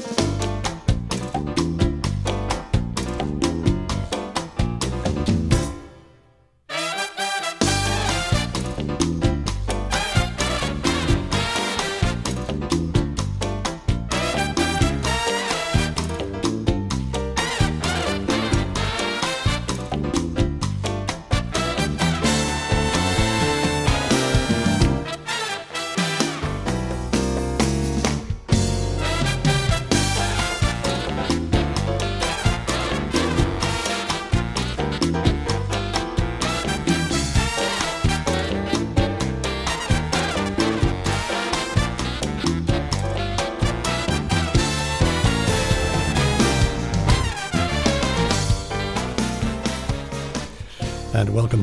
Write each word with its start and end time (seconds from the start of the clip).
And 0.00 0.37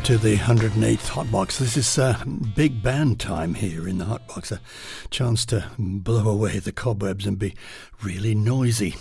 to 0.06 0.18
the 0.20 0.38
108th 0.38 1.10
Hotbox. 1.10 1.58
This 1.58 1.76
is 1.76 1.98
uh, 1.98 2.24
big 2.56 2.84
band 2.84 3.20
time 3.20 3.56
here 3.56 3.88
in 3.88 3.98
the 3.98 4.06
Hotbox. 4.06 4.52
A 4.52 4.60
chance 5.10 5.48
to 5.48 5.68
blow 5.80 6.30
away 6.30 6.60
the 6.60 6.72
cobwebs 6.72 7.26
and 7.26 7.40
be 7.40 7.56
really 8.04 8.36
noisy. 8.36 8.96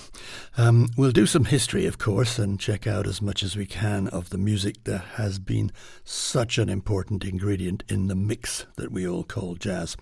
Um, 0.57 0.89
we'll 0.97 1.11
do 1.11 1.27
some 1.27 1.45
history, 1.45 1.85
of 1.85 1.99
course, 1.99 2.39
and 2.39 2.59
check 2.59 2.87
out 2.87 3.07
as 3.07 3.21
much 3.21 3.43
as 3.43 3.55
we 3.55 3.67
can 3.67 4.09
of 4.09 4.31
the 4.31 4.39
music 4.39 4.85
that 4.85 5.05
has 5.17 5.39
been 5.39 5.73
such 6.05 6.57
an 6.57 6.71
important 6.71 7.23
ingredient 7.23 7.83
in 7.87 8.09
the 8.09 8.15
mix 8.15 8.65
that 8.77 8.91
we 8.91 9.07
all 9.07 9.25
call 9.25 9.57
jazz. 9.57 9.99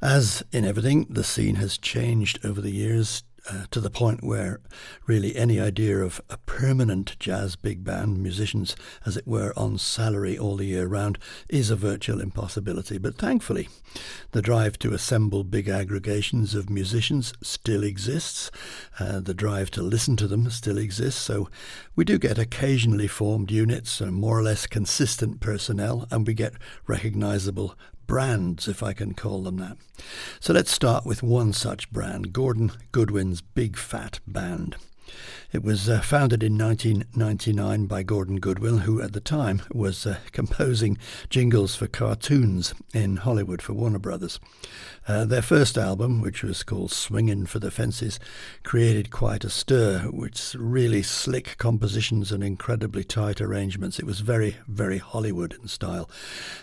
As 0.00 0.42
in 0.50 0.64
everything, 0.64 1.08
the 1.10 1.24
scene 1.24 1.56
has 1.56 1.76
changed 1.76 2.42
over 2.42 2.62
the 2.62 2.72
years 2.72 3.22
uh, 3.50 3.64
to 3.70 3.80
the 3.80 3.90
point 3.90 4.22
where 4.22 4.60
really 5.06 5.34
any 5.36 5.60
idea 5.60 5.98
of 5.98 6.20
a 6.30 6.36
permanent 6.38 7.18
jazz 7.18 7.56
big 7.56 7.84
band, 7.84 8.22
musicians 8.22 8.76
as 9.04 9.16
it 9.16 9.26
were 9.26 9.52
on 9.56 9.78
salary 9.78 10.38
all 10.38 10.56
the 10.56 10.66
year 10.66 10.86
round, 10.86 11.18
is 11.48 11.70
a 11.70 11.76
virtual 11.76 12.20
impossibility. 12.20 12.98
But 12.98 13.18
thankfully, 13.18 13.68
the 14.30 14.42
drive 14.42 14.78
to 14.80 14.94
assemble 14.94 15.44
big 15.44 15.68
aggregations 15.68 16.54
of 16.54 16.70
musicians 16.70 17.32
still 17.42 17.82
exists. 17.82 18.50
Uh, 18.98 19.20
the 19.20 19.34
drive 19.34 19.70
to 19.72 19.82
listen 19.82 20.16
to 20.16 20.28
them 20.28 20.48
still 20.50 20.78
exists. 20.78 21.20
So 21.20 21.48
we 21.96 22.04
do 22.04 22.18
get 22.18 22.38
occasionally 22.38 23.08
formed 23.08 23.50
units 23.50 24.00
and 24.00 24.14
more 24.14 24.38
or 24.38 24.42
less 24.42 24.66
consistent 24.66 25.40
personnel, 25.40 26.06
and 26.10 26.26
we 26.26 26.34
get 26.34 26.54
recognizable 26.86 27.76
brands, 28.12 28.68
if 28.68 28.82
I 28.82 28.92
can 28.92 29.14
call 29.14 29.42
them 29.42 29.56
that. 29.56 29.78
So 30.38 30.52
let's 30.52 30.70
start 30.70 31.06
with 31.06 31.22
one 31.22 31.54
such 31.54 31.90
brand, 31.90 32.34
Gordon 32.34 32.70
Goodwin's 32.92 33.40
Big 33.40 33.78
Fat 33.78 34.20
Band. 34.26 34.76
It 35.50 35.62
was 35.62 35.88
uh, 35.88 36.02
founded 36.02 36.42
in 36.42 36.58
1999 36.58 37.86
by 37.86 38.02
Gordon 38.02 38.38
Goodwin, 38.38 38.80
who 38.80 39.00
at 39.00 39.14
the 39.14 39.20
time 39.20 39.62
was 39.72 40.06
uh, 40.06 40.18
composing 40.32 40.98
jingles 41.30 41.74
for 41.74 41.86
cartoons 41.86 42.74
in 42.92 43.16
Hollywood 43.16 43.62
for 43.62 43.72
Warner 43.72 43.98
Brothers. 43.98 44.38
Uh, 45.08 45.24
their 45.24 45.42
first 45.42 45.76
album, 45.76 46.20
which 46.20 46.44
was 46.44 46.62
called 46.62 46.92
Swingin' 46.92 47.44
for 47.46 47.58
the 47.58 47.72
Fences, 47.72 48.20
created 48.62 49.10
quite 49.10 49.42
a 49.42 49.50
stir, 49.50 50.08
with 50.12 50.54
really 50.54 51.02
slick 51.02 51.56
compositions 51.58 52.30
and 52.30 52.44
incredibly 52.44 53.02
tight 53.02 53.40
arrangements. 53.40 53.98
It 53.98 54.06
was 54.06 54.20
very, 54.20 54.58
very 54.68 54.98
Hollywood 54.98 55.54
in 55.60 55.66
style. 55.66 56.08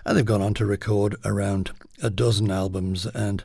And 0.06 0.18
they've 0.18 0.24
gone 0.24 0.42
on 0.42 0.54
to 0.54 0.66
record 0.66 1.18
around 1.26 1.72
a 2.02 2.10
dozen 2.10 2.50
albums 2.50 3.06
and 3.06 3.44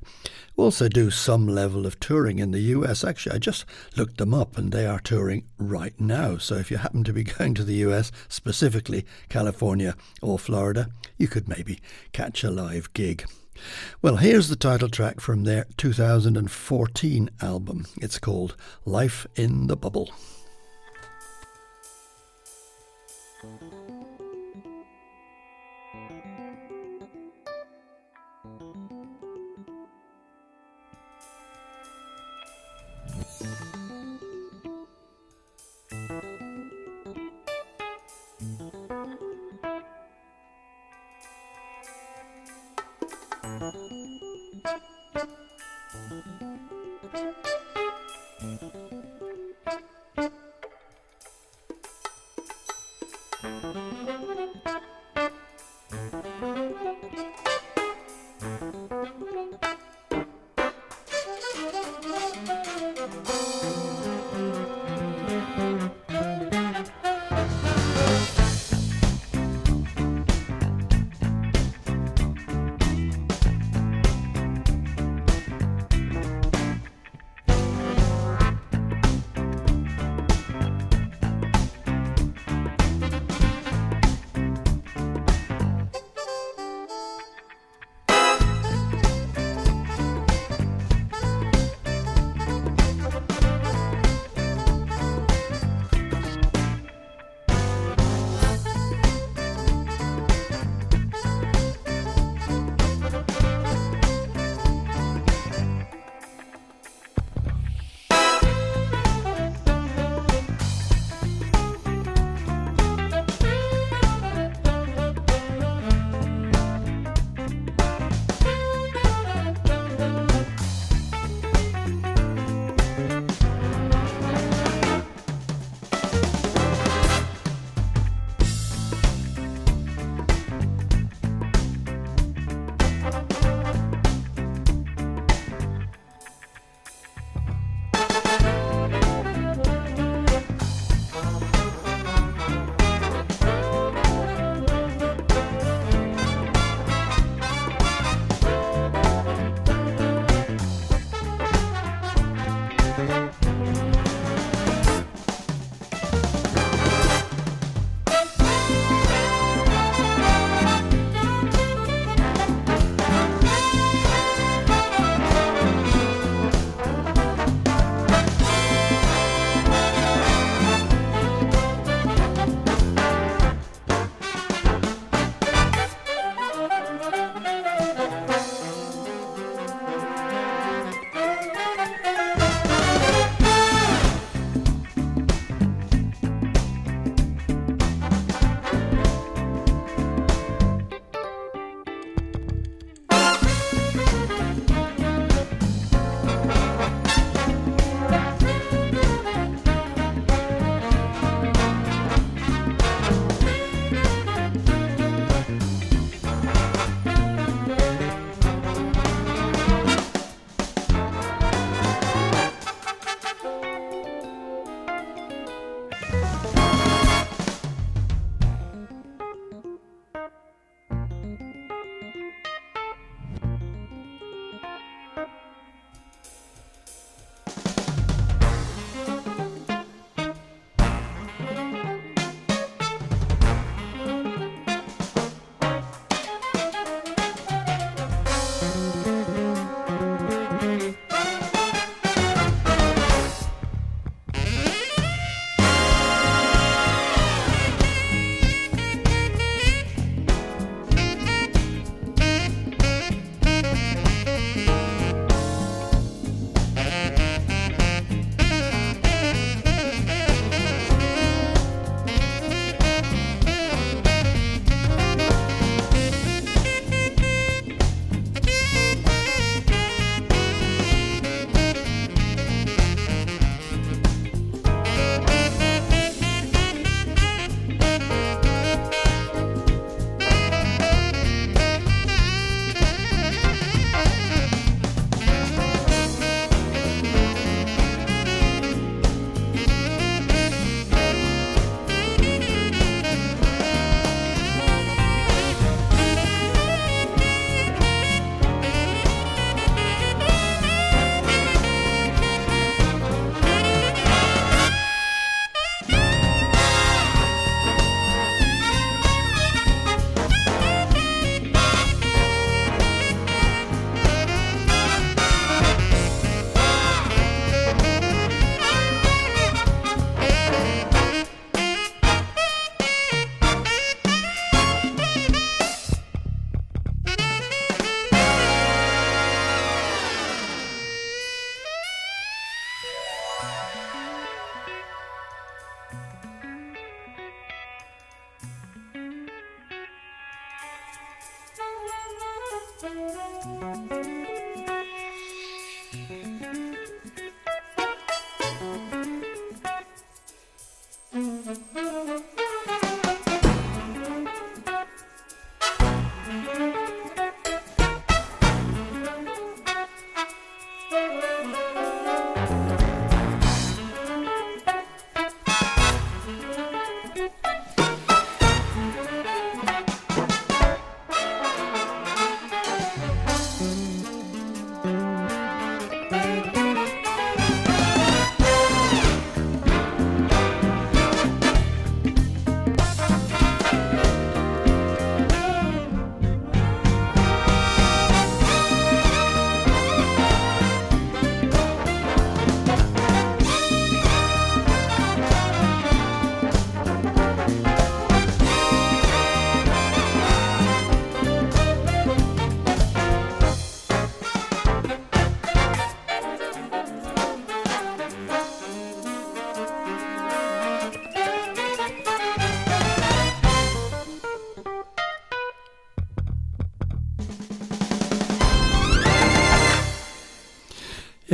also 0.57 0.89
do 0.89 1.11
some 1.11 1.49
level 1.49 1.87
of 1.87 1.99
touring 1.99 2.39
in 2.39 2.53
the 2.53 2.61
US. 2.61 3.03
Actually, 3.03 3.35
I 3.35 3.39
just 3.39 3.65
looked 3.97 4.19
them 4.19 4.33
up 4.33 4.57
and 4.57 4.71
they 4.71 4.87
are 4.87 5.01
touring 5.01 5.43
right 5.59 5.99
now. 6.01 6.39
So 6.39 6.55
if 6.55 6.71
you 6.71 6.77
happen 6.77 7.03
to 7.03 7.13
be 7.13 7.25
going 7.39 7.55
to 7.55 7.65
the 7.65 7.83
US, 7.87 8.13
specifically 8.29 9.05
California 9.29 9.97
or 10.23 10.39
Florida, 10.39 10.89
you 11.19 11.27
could 11.27 11.49
maybe 11.49 11.81
catch 12.13 12.45
a 12.45 12.51
live 12.51 12.93
gig. 12.93 13.25
Well, 14.03 14.17
here's 14.17 14.49
the 14.49 14.57
title 14.57 14.89
track 14.89 15.21
from 15.21 15.45
their 15.45 15.67
2014 15.77 17.31
album. 17.41 17.87
It's 18.01 18.19
called 18.19 18.57
Life 18.85 19.27
in 19.37 19.67
the 19.67 19.77
Bubble. 19.77 20.11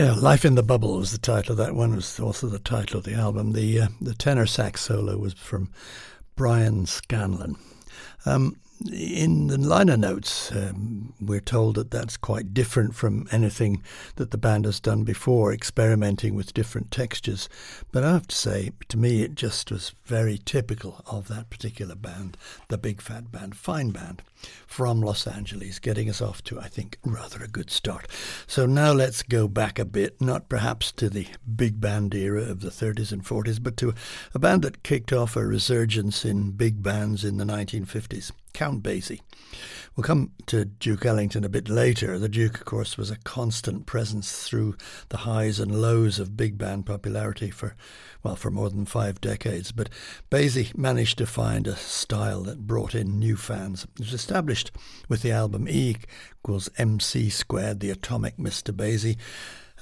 Yeah, 0.01 0.15
Life 0.15 0.47
in 0.47 0.55
the 0.55 0.63
Bubble 0.63 0.97
was 0.97 1.13
the 1.13 1.19
title 1.19 1.53
of 1.53 1.59
that 1.59 1.75
one. 1.75 1.95
was 1.95 2.19
also 2.19 2.47
the 2.47 2.59
title 2.59 2.97
of 2.97 3.05
the 3.05 3.13
album. 3.13 3.53
The 3.53 3.83
uh, 3.83 3.89
the 4.01 4.15
tenor 4.15 4.47
sax 4.47 4.81
solo 4.81 5.19
was 5.19 5.35
from 5.35 5.69
Brian 6.37 6.87
Scanlon. 6.87 7.57
Um, 8.25 8.57
in 8.91 9.49
the 9.49 9.59
liner 9.59 9.99
notes, 9.99 10.53
um, 10.53 11.13
we're 11.21 11.43
told 11.43 11.75
that 11.75 11.91
that's 11.91 12.17
quite 12.17 12.55
different 12.55 12.95
from 12.95 13.29
anything 13.31 13.83
that 14.17 14.31
the 14.31 14.39
band 14.39 14.65
has 14.65 14.81
done 14.81 15.05
before, 15.05 15.53
experimenting 15.53 16.35
with 16.35 16.55
different 16.55 16.91
textures. 16.91 17.51
But 17.93 18.03
I 18.03 18.13
have 18.13 18.29
to 18.29 18.37
say, 18.37 18.71
to 18.89 18.97
me, 18.97 19.21
it 19.21 19.35
just 19.35 19.71
was 19.71 19.95
very 20.07 20.39
typical 20.39 21.03
of 21.09 21.29
that 21.29 21.51
particular 21.51 21.95
band, 21.95 22.39
the 22.69 22.79
Big 22.79 23.03
Fat 23.03 23.31
Band, 23.31 23.55
fine 23.55 23.91
band 23.91 24.23
from 24.67 25.01
Los 25.01 25.27
Angeles, 25.27 25.79
getting 25.79 26.09
us 26.09 26.23
off 26.23 26.43
to, 26.45 26.61
I 26.61 26.69
think, 26.69 26.99
rather 27.05 27.43
a 27.43 27.49
good 27.49 27.71
start. 27.71 28.07
So 28.47 28.67
now 28.67 28.93
let's 28.93 29.23
go 29.23 29.49
back 29.49 29.79
a 29.79 29.85
bit, 29.85 30.21
not 30.21 30.49
perhaps 30.49 30.93
to 30.93 31.09
the 31.11 31.27
big 31.57 31.81
band 31.81 32.15
era 32.15 32.43
of 32.43 32.61
the 32.61 32.71
30s 32.71 33.13
and 33.13 33.25
40s, 33.25 33.63
but 33.63 33.77
to 33.79 33.95
a 34.35 34.39
band 34.39 34.63
that 34.63 34.83
kicked 34.83 35.13
off 35.13 35.37
a 35.37 35.47
resurgence 35.47 36.25
in 36.25 36.53
big 36.53 36.83
bands 36.83 37.25
in 37.25 37.37
the 37.37 37.45
1950s, 37.45 38.33
Count 38.53 38.83
Basie. 38.83 39.21
We'll 39.97 40.05
come 40.05 40.33
to 40.47 40.65
Duke 40.65 41.05
Ellington 41.05 41.45
a 41.45 41.49
bit 41.49 41.69
later. 41.69 42.19
The 42.19 42.29
Duke, 42.29 42.59
of 42.59 42.65
course, 42.65 42.97
was 42.97 43.11
a 43.11 43.19
constant 43.19 43.87
presence 43.87 44.47
through 44.49 44.77
the 45.09 45.19
highs 45.19 45.59
and 45.59 45.83
lows 45.83 46.19
of 46.19 46.37
big 46.37 46.57
band 46.57 46.87
popularity 46.87 47.51
for, 47.51 47.75
well, 48.23 48.37
for 48.37 48.51
more 48.51 48.71
than 48.71 48.87
five 48.87 49.21
decades. 49.21 49.73
But 49.73 49.91
Basie 50.31 50.77
managed 50.77 51.19
to 51.19 51.27
find 51.27 51.67
a 51.67 51.77
style 51.77 52.43
that 52.45 52.67
brought 52.67 52.95
in 52.95 53.19
new 53.19 53.37
fans. 53.37 53.85
It 53.99 53.99
was 53.99 54.15
established 54.15 54.71
with 55.09 55.23
the 55.23 55.33
album 55.33 55.69
E 55.69 55.97
equals 56.43 56.71
MC 56.79 57.29
squared, 57.29 57.81
the 57.81 57.91
atomic 57.91 58.37
Mr. 58.37 58.73
Basie. 58.73 59.17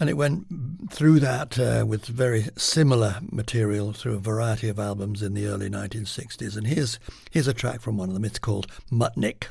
And 0.01 0.09
it 0.09 0.17
went 0.17 0.47
through 0.93 1.21
that 1.21 1.59
uh, 1.59 1.85
with 1.87 2.07
very 2.07 2.47
similar 2.57 3.17
material 3.33 3.93
through 3.93 4.15
a 4.15 4.21
variety 4.21 4.69
of 4.69 4.79
albums 4.79 5.23
in 5.23 5.35
the 5.35 5.47
early 5.47 5.69
1960s. 5.69 6.57
And 6.57 6.67
here's, 6.67 7.01
here's 7.31 7.49
a 7.49 7.55
track 7.55 7.81
from 7.81 7.97
one 7.97 8.09
of 8.09 8.15
them. 8.15 8.25
It's 8.25 8.39
called 8.39 8.69
Muttnik. 8.93 9.49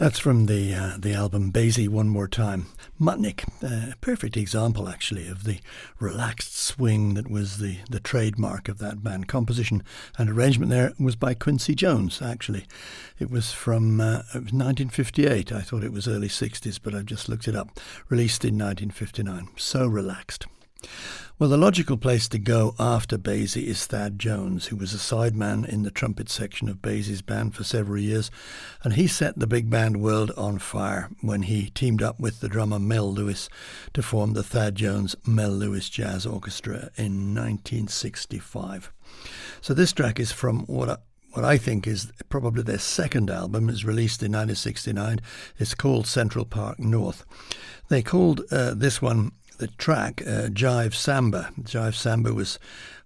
That's 0.00 0.18
from 0.18 0.46
the 0.46 0.72
uh, 0.72 0.96
the 0.98 1.12
album 1.12 1.52
Basie 1.52 1.86
One 1.86 2.08
More 2.08 2.26
Time. 2.26 2.68
Muttnik, 2.98 3.44
uh, 3.62 3.92
a 3.92 3.96
perfect 4.00 4.34
example 4.34 4.88
actually 4.88 5.28
of 5.28 5.44
the 5.44 5.58
relaxed 5.98 6.56
swing 6.56 7.12
that 7.12 7.30
was 7.30 7.58
the, 7.58 7.80
the 7.90 8.00
trademark 8.00 8.70
of 8.70 8.78
that 8.78 9.04
band. 9.04 9.28
Composition 9.28 9.82
and 10.16 10.30
arrangement 10.30 10.70
there 10.70 10.94
was 10.98 11.16
by 11.16 11.34
Quincy 11.34 11.74
Jones 11.74 12.22
actually. 12.22 12.64
It 13.18 13.30
was 13.30 13.52
from 13.52 14.00
uh, 14.00 14.22
it 14.34 14.44
was 14.44 14.54
1958. 14.54 15.52
I 15.52 15.60
thought 15.60 15.84
it 15.84 15.92
was 15.92 16.08
early 16.08 16.28
60s, 16.28 16.80
but 16.82 16.94
I've 16.94 17.04
just 17.04 17.28
looked 17.28 17.46
it 17.46 17.54
up. 17.54 17.78
Released 18.08 18.42
in 18.42 18.54
1959. 18.54 19.50
So 19.58 19.86
relaxed. 19.86 20.46
Well, 21.38 21.48
the 21.48 21.56
logical 21.56 21.96
place 21.96 22.28
to 22.28 22.38
go 22.38 22.74
after 22.78 23.16
Basie 23.16 23.64
is 23.64 23.86
Thad 23.86 24.18
Jones, 24.18 24.66
who 24.66 24.76
was 24.76 24.92
a 24.92 24.98
sideman 24.98 25.66
in 25.66 25.84
the 25.84 25.90
trumpet 25.90 26.28
section 26.28 26.68
of 26.68 26.82
Basie's 26.82 27.22
band 27.22 27.54
for 27.54 27.64
several 27.64 27.98
years, 27.98 28.30
and 28.84 28.92
he 28.92 29.06
set 29.06 29.38
the 29.38 29.46
big 29.46 29.70
band 29.70 30.02
world 30.02 30.32
on 30.36 30.58
fire 30.58 31.08
when 31.22 31.44
he 31.44 31.70
teamed 31.70 32.02
up 32.02 32.20
with 32.20 32.40
the 32.40 32.48
drummer 32.48 32.78
Mel 32.78 33.10
Lewis 33.10 33.48
to 33.94 34.02
form 34.02 34.34
the 34.34 34.42
Thad 34.42 34.74
Jones 34.74 35.16
Mel 35.26 35.48
Lewis 35.48 35.88
Jazz 35.88 36.26
Orchestra 36.26 36.90
in 36.96 37.34
1965. 37.34 38.92
So 39.62 39.72
this 39.72 39.94
track 39.94 40.20
is 40.20 40.32
from 40.32 40.66
what 40.66 40.90
I, 40.90 40.96
what 41.32 41.44
I 41.46 41.56
think 41.56 41.86
is 41.86 42.12
probably 42.28 42.62
their 42.62 42.78
second 42.78 43.30
album. 43.30 43.70
is 43.70 43.84
released 43.84 44.22
in 44.22 44.32
1969. 44.32 45.20
It's 45.58 45.74
called 45.74 46.06
Central 46.06 46.44
Park 46.44 46.78
North. 46.78 47.24
They 47.88 48.02
called 48.02 48.42
uh, 48.52 48.74
this 48.74 49.00
one 49.00 49.32
the 49.60 49.68
track, 49.68 50.22
uh, 50.22 50.48
Jive 50.48 50.94
Samba. 50.94 51.50
Jive 51.60 51.94
Samba 51.94 52.32
was 52.32 52.58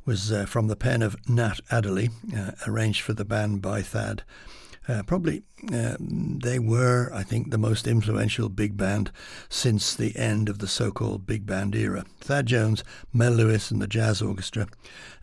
was 0.07 0.31
uh, 0.31 0.47
from 0.47 0.69
the 0.69 0.77
pen 0.77 1.03
of 1.03 1.17
Nat 1.29 1.61
Adderley, 1.71 2.11
uh, 2.37 2.53
arranged 2.67 3.01
for 3.01 3.13
the 3.13 3.25
band 3.25 3.61
by 3.61 3.83
Thad. 3.83 4.23
Uh, 4.87 5.03
probably 5.03 5.43
uh, 5.73 5.97
they 5.99 6.59
were, 6.59 7.11
I 7.13 7.23
think, 7.23 7.51
the 7.51 7.59
most 7.59 7.87
influential 7.87 8.49
big 8.49 8.77
band 8.77 9.11
since 9.49 9.95
the 9.95 10.15
end 10.17 10.49
of 10.49 10.59
the 10.59 10.69
so-called 10.69 11.27
big 11.27 11.47
band 11.47 11.75
era. 11.75 12.05
Thad 12.21 12.47
Jones, 12.47 12.85
Mel 13.13 13.33
Lewis, 13.33 13.71
and 13.71 13.81
the 13.81 13.87
Jazz 13.87 14.21
Orchestra, 14.21 14.67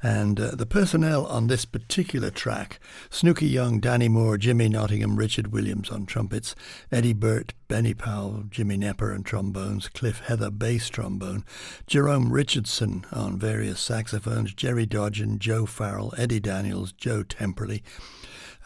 and 0.01 0.39
uh, 0.39 0.56
the 0.56 0.65
personnel 0.65 1.27
on 1.27 1.48
this 1.48 1.65
particular 1.65 2.32
track: 2.32 2.80
Snooky 3.10 3.48
Young, 3.48 3.80
Danny 3.80 4.10
Moore, 4.10 4.38
Jimmy 4.38 4.68
Nottingham, 4.68 5.16
Richard 5.16 5.51
Williams 5.51 5.92
on 5.92 6.05
trumpets, 6.07 6.55
Eddie 6.92 7.14
Bert, 7.14 7.53
Benny 7.68 7.94
Powell, 7.94 8.46
Jimmy 8.50 8.77
Knepper 8.77 9.14
on 9.14 9.24
trombones, 9.24 9.90
Cliff 9.90 10.22
Heather 10.22 10.50
bass 10.50 10.90
trombone, 10.90 11.46
Jerome 11.86 12.31
Richardson 12.33 13.05
on 13.12 13.38
various 13.38 13.79
saxophones, 13.79 14.53
Jerry 14.53 14.88
Dodgion, 14.88 15.38
Joe 15.38 15.66
Farrell, 15.66 16.14
Eddie 16.18 16.40
Daniels, 16.40 16.92
Joe 16.92 17.24
Temperley 17.24 17.81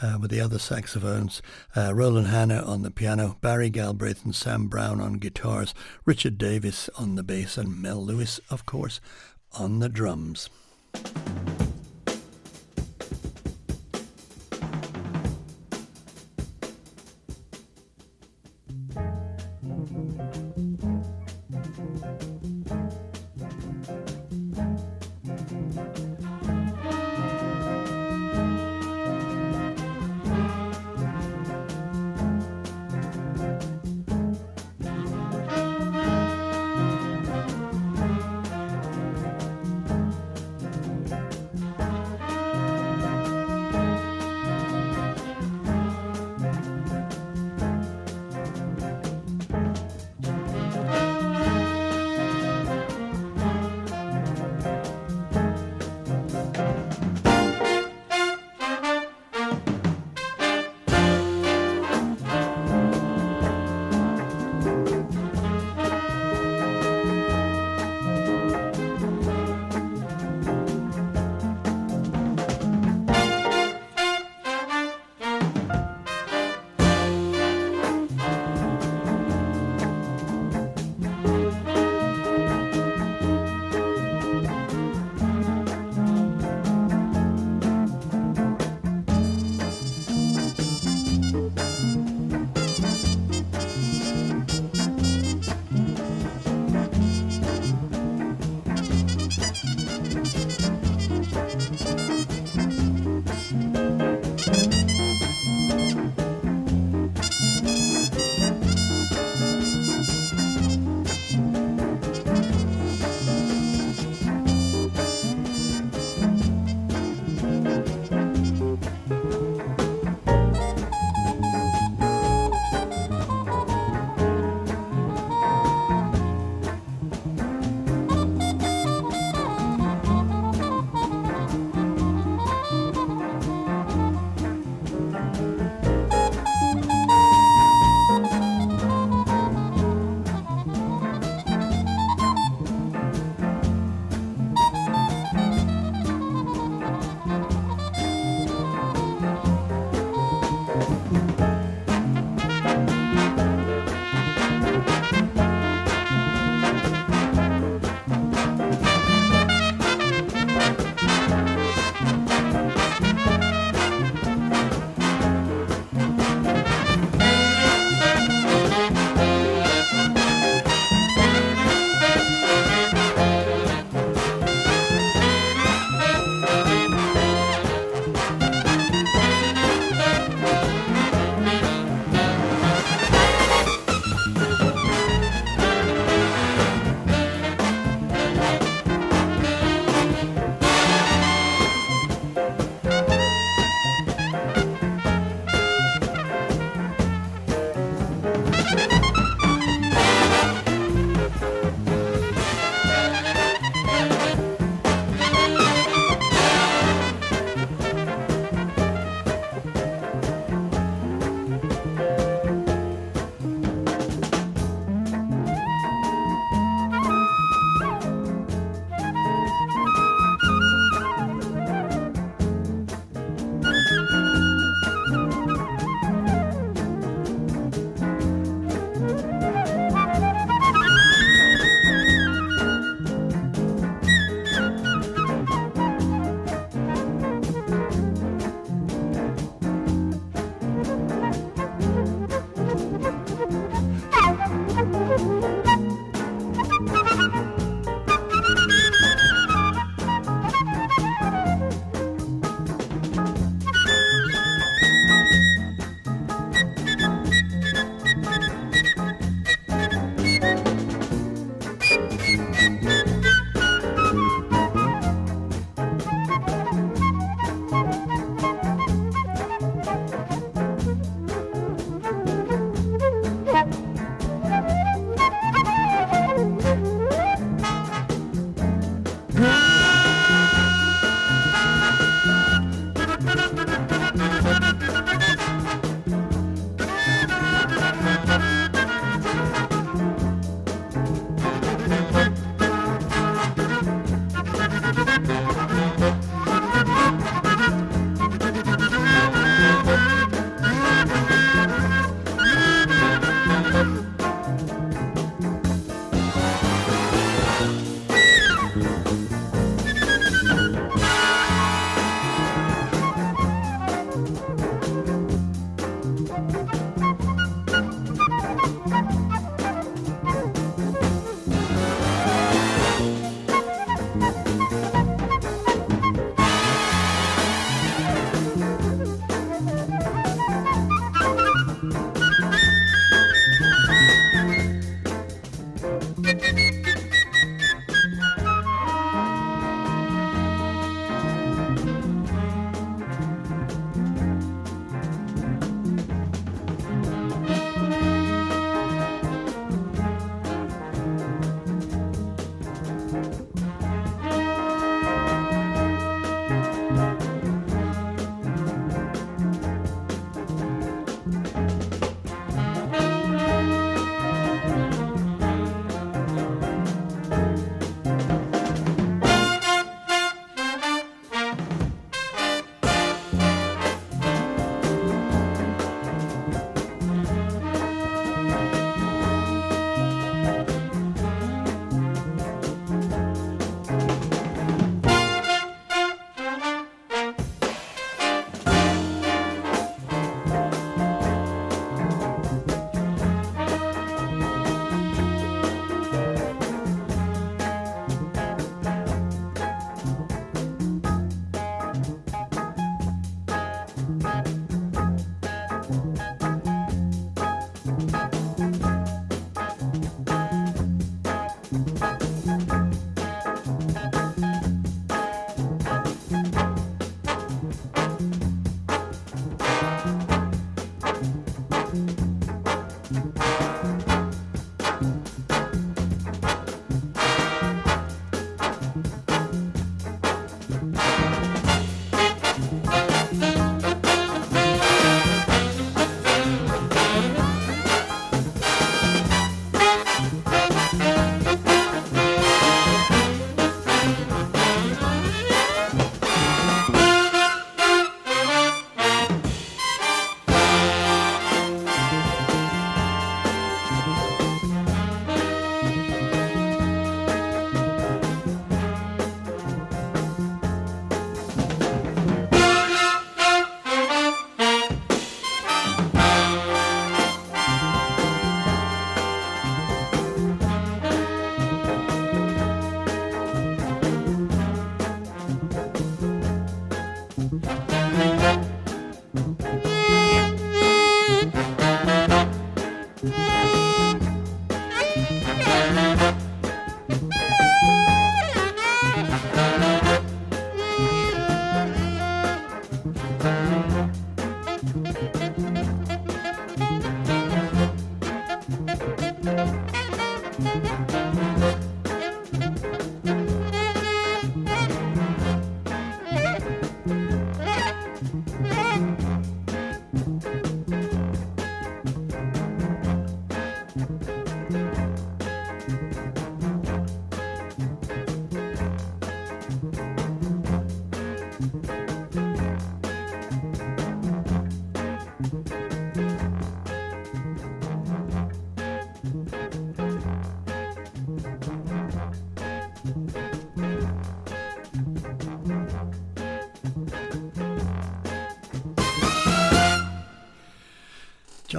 uh, 0.01 0.17
with 0.19 0.31
the 0.31 0.41
other 0.41 0.59
saxophones, 0.59 1.41
uh, 1.75 1.93
Roland 1.93 2.27
Hanna 2.27 2.61
on 2.61 2.81
the 2.81 2.91
piano, 2.91 3.37
Barry 3.41 3.69
Galbraith 3.69 4.23
and 4.25 4.35
Sam 4.35 4.67
Brown 4.67 4.99
on 4.99 5.13
guitars, 5.13 5.73
Richard 6.05 6.37
Davis 6.37 6.89
on 6.97 7.15
the 7.15 7.23
bass, 7.23 7.57
and 7.57 7.81
Mel 7.81 8.03
Lewis, 8.03 8.39
of 8.49 8.65
course, 8.65 8.99
on 9.53 9.79
the 9.79 9.89
drums. 9.89 10.49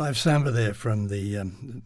Jive 0.06 0.14
Samba 0.14 0.52
there 0.52 0.72
from 0.72 1.08
the, 1.08 1.36
um, 1.36 1.82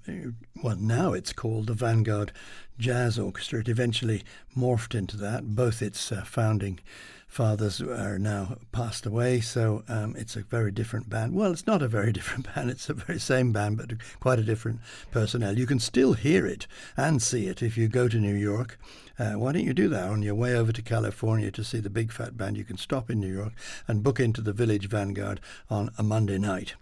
well, 0.62 0.76
now 0.76 1.14
it's 1.14 1.32
called 1.32 1.68
the 1.68 1.72
Vanguard 1.72 2.32
Jazz 2.78 3.18
Orchestra. 3.18 3.60
It 3.60 3.68
eventually 3.68 4.24
morphed 4.54 4.94
into 4.94 5.16
that. 5.16 5.54
Both 5.54 5.80
its 5.80 6.12
uh, 6.12 6.20
founding 6.26 6.80
fathers 7.26 7.80
are 7.80 8.18
now 8.18 8.58
passed 8.72 9.06
away, 9.06 9.40
so 9.40 9.84
um, 9.88 10.14
it's 10.18 10.36
a 10.36 10.42
very 10.42 10.70
different 10.70 11.08
band. 11.08 11.34
Well, 11.34 11.50
it's 11.50 11.66
not 11.66 11.80
a 11.80 11.88
very 11.88 12.12
different 12.18 12.54
band, 12.54 12.68
it's 12.68 12.88
the 12.88 12.92
very 12.92 13.18
same 13.18 13.52
band, 13.52 13.78
but 13.78 13.94
quite 14.20 14.38
a 14.38 14.44
different 14.44 14.80
personnel. 15.10 15.56
You 15.56 15.66
can 15.66 15.78
still 15.78 16.12
hear 16.12 16.46
it 16.46 16.66
and 16.98 17.22
see 17.22 17.46
it 17.46 17.62
if 17.62 17.78
you 17.78 17.88
go 17.88 18.06
to 18.06 18.20
New 18.20 18.34
York. 18.34 18.78
Uh, 19.18 19.32
why 19.32 19.52
don't 19.52 19.64
you 19.64 19.72
do 19.72 19.88
that 19.88 20.10
on 20.10 20.20
your 20.20 20.34
way 20.34 20.54
over 20.54 20.72
to 20.72 20.82
California 20.82 21.50
to 21.52 21.64
see 21.64 21.80
the 21.80 21.88
Big 21.88 22.12
Fat 22.12 22.36
Band? 22.36 22.58
You 22.58 22.64
can 22.64 22.76
stop 22.76 23.08
in 23.08 23.18
New 23.18 23.32
York 23.32 23.54
and 23.88 24.02
book 24.02 24.20
into 24.20 24.42
the 24.42 24.52
Village 24.52 24.90
Vanguard 24.90 25.40
on 25.70 25.90
a 25.96 26.02
Monday 26.02 26.36
night. 26.36 26.74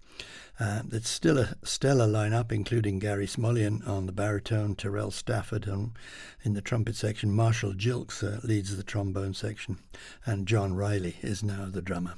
Uh, 0.60 0.82
it's 0.90 1.08
still 1.08 1.38
a 1.38 1.54
stellar 1.62 2.06
lineup, 2.06 2.50
including 2.50 2.98
Gary 2.98 3.26
Smulyan 3.26 3.86
on 3.86 4.06
the 4.06 4.12
baritone, 4.12 4.74
Terrell 4.74 5.12
Stafford 5.12 5.64
on, 5.64 5.92
in 6.42 6.54
the 6.54 6.60
trumpet 6.60 6.96
section, 6.96 7.30
Marshall 7.30 7.74
Gilkes 7.74 8.24
uh, 8.24 8.40
leads 8.44 8.76
the 8.76 8.82
trombone 8.82 9.34
section, 9.34 9.78
and 10.26 10.48
John 10.48 10.74
Riley 10.74 11.16
is 11.22 11.44
now 11.44 11.68
the 11.70 11.82
drummer. 11.82 12.14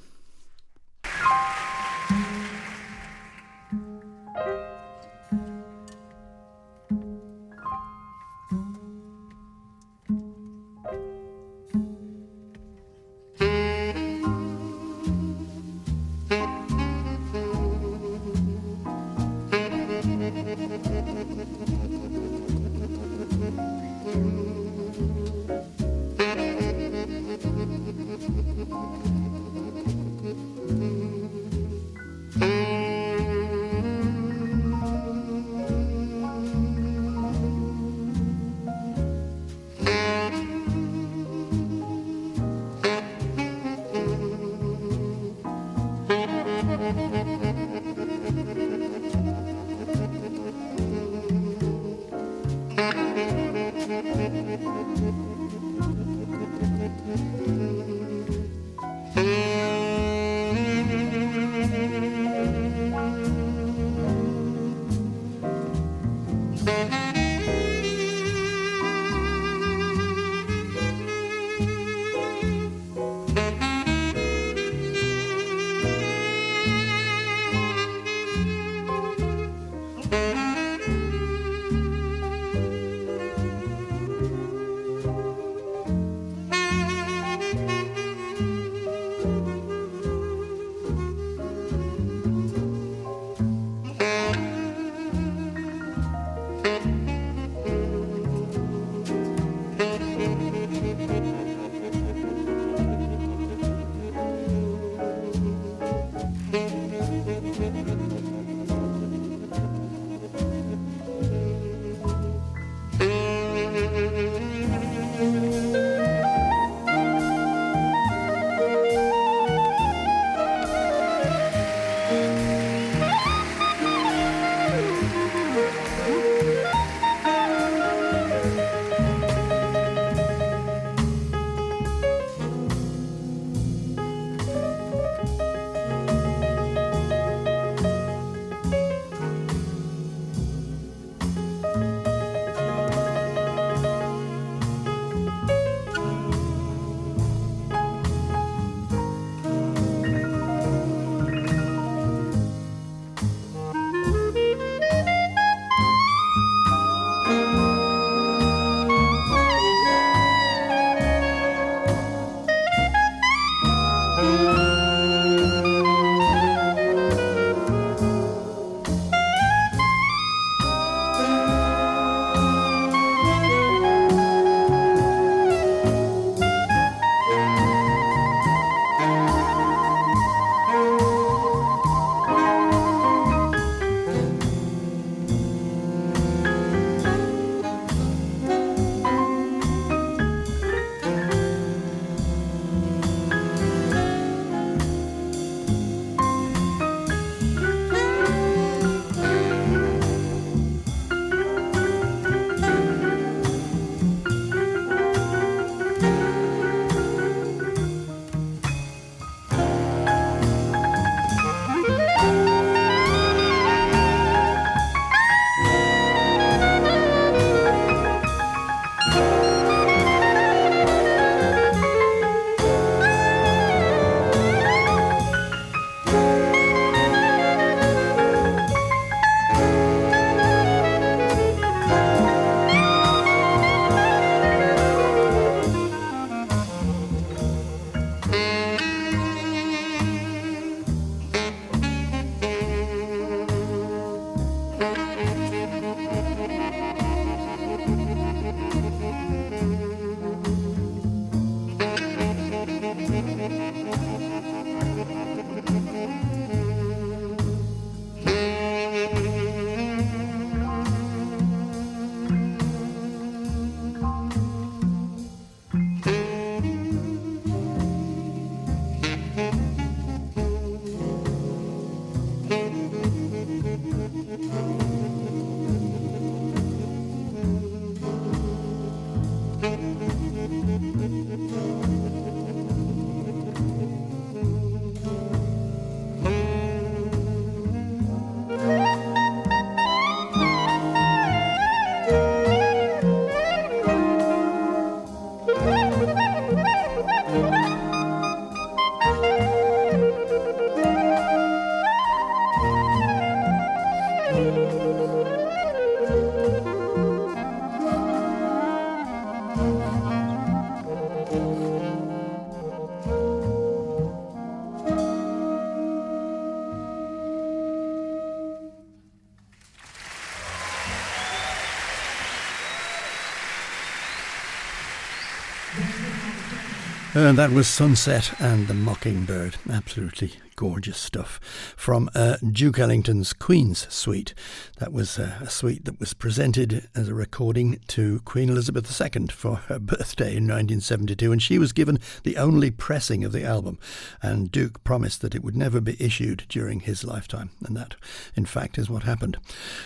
And 327.21 327.37
that 327.37 327.51
was 327.51 327.69
Sunset 327.69 328.33
and 328.41 328.67
the 328.67 328.73
Mockingbird. 328.73 329.57
Absolutely 329.69 330.33
gorgeous 330.57 330.97
stuff 330.97 331.39
from 331.77 332.09
uh, 332.15 332.39
Duke 332.39 332.79
Ellington's 332.79 333.35
Queen's 333.35 333.87
Suite. 333.93 334.33
That 334.79 334.91
was 334.91 335.19
uh, 335.19 335.39
a 335.43 335.51
suite 335.51 335.85
that 335.85 336.01
was 336.01 336.15
presented 336.15 336.89
as 336.95 337.09
a 337.09 337.15
recording 337.15 337.79
to 337.89 338.21
Queen 338.25 338.49
Elizabeth 338.49 339.01
II 339.01 339.27
for 339.27 339.57
her 339.57 339.79
birthday 339.79 340.29
in 340.29 340.49
1972, 340.49 341.31
and 341.31 341.43
she 341.43 341.59
was 341.59 341.75
given 341.75 341.99
the 342.25 342.39
only 342.39 342.71
pressing 342.71 343.23
of 343.23 343.33
the 343.33 343.45
album. 343.45 343.79
And 344.23 344.51
Duke 344.51 344.83
promised 344.83 345.21
that 345.21 345.35
it 345.35 345.45
would 345.45 345.57
never 345.57 345.81
be 345.81 346.03
issued 346.03 346.47
during 346.49 346.81
his 346.81 347.05
lifetime, 347.05 347.51
and 347.67 347.77
that, 347.77 347.97
in 348.35 348.47
fact, 348.47 348.79
is 348.79 348.89
what 348.89 349.03
happened. 349.03 349.37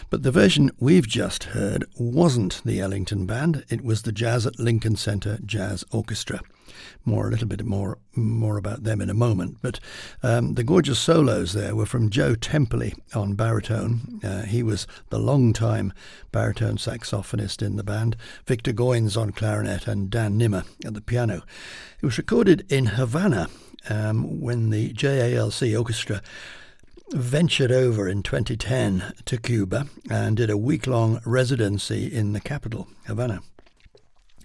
But 0.09 0.23
the 0.23 0.31
version 0.31 0.70
we've 0.79 1.09
just 1.09 1.44
heard 1.44 1.85
wasn't 1.99 2.62
the 2.64 2.81
Ellington 2.81 3.27
Band, 3.27 3.64
it 3.70 3.85
was 3.85 4.03
the 4.03 4.12
Jazz 4.12 4.47
at 4.47 4.61
Lincoln 4.61 4.94
Center 4.94 5.38
Jazz 5.44 5.85
Orchestra 5.90 6.40
more 7.05 7.29
a 7.29 7.31
little 7.31 7.49
bit 7.49 7.64
more 7.64 7.99
more 8.14 8.57
about 8.57 8.85
them 8.85 9.01
in 9.01 9.11
a 9.11 9.14
moment. 9.14 9.59
But 9.61 9.81
um, 10.23 10.55
the 10.55 10.64
gorgeous 10.64 10.99
solos 10.99 11.53
there 11.53 11.75
were 11.75 11.87
from 11.87 12.11
Joe 12.11 12.35
Temperley 12.35 12.95
on 13.14 13.35
baritone. 13.35 14.21
Uh, 14.23 14.43
he 14.43 14.62
was 14.62 14.87
the 15.11 15.19
long-time 15.19 15.93
baritone 16.33 16.77
saxophonist 16.77 17.62
in 17.62 17.77
the 17.77 17.85
band. 17.85 18.17
Victor 18.47 18.73
Goines 18.73 19.21
on 19.21 19.33
clarinet 19.33 19.87
and 19.87 20.11
Dan 20.11 20.38
Nimmer 20.38 20.64
at 20.85 20.95
the 20.95 21.01
piano. 21.01 21.43
It 22.01 22.07
was 22.07 22.19
recorded 22.19 22.71
in 22.71 22.87
Havana 22.87 23.49
um, 23.88 24.40
when 24.40 24.71
the 24.71 24.93
JALC 24.93 25.77
Orchestra 25.77 26.23
ventured 27.11 27.71
over 27.71 28.09
in 28.09 28.23
2010 28.23 29.12
to 29.25 29.38
Cuba 29.38 29.87
and 30.11 30.37
did 30.37 30.51
a 30.51 30.57
week 30.57 30.87
long 30.87 31.21
residency 31.25 32.07
in 32.07 32.33
the 32.33 32.40
capital, 32.40 32.88
Havana. 33.07 33.43